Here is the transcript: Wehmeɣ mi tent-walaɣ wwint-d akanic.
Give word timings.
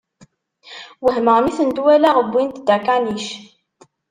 Wehmeɣ 1.03 1.37
mi 1.41 1.51
tent-walaɣ 1.57 2.15
wwint-d 2.23 2.67
akanic. 2.75 3.25